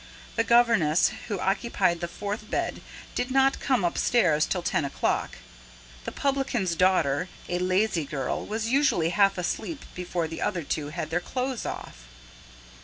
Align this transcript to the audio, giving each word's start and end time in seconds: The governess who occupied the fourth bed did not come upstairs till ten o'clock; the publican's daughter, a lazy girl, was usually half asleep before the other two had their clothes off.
The 0.35 0.43
governess 0.43 1.11
who 1.27 1.39
occupied 1.39 1.99
the 1.99 2.07
fourth 2.07 2.49
bed 2.49 2.81
did 3.13 3.29
not 3.29 3.59
come 3.59 3.83
upstairs 3.83 4.47
till 4.47 4.63
ten 4.63 4.83
o'clock; 4.83 5.37
the 6.05 6.11
publican's 6.11 6.75
daughter, 6.75 7.29
a 7.47 7.59
lazy 7.59 8.05
girl, 8.05 8.43
was 8.43 8.69
usually 8.69 9.09
half 9.09 9.37
asleep 9.37 9.85
before 9.93 10.27
the 10.27 10.41
other 10.41 10.63
two 10.63 10.87
had 10.89 11.11
their 11.11 11.19
clothes 11.19 11.67
off. 11.67 12.07